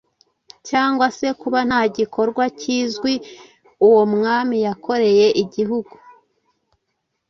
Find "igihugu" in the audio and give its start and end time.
5.43-5.93